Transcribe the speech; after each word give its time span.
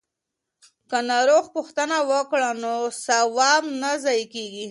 که 0.89 0.97
ناروغ 1.11 1.43
پوښتنه 1.55 1.97
وکړو 2.11 2.51
نو 2.63 2.73
ثواب 3.05 3.63
نه 3.81 3.91
ضایع 4.03 4.27
کیږي. 4.33 4.59